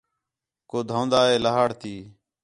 کُو 0.69 0.77
دھون٘دا 0.89 1.21
ہے 1.29 1.35
سہاڑ 1.43 1.69
تی 1.81 1.95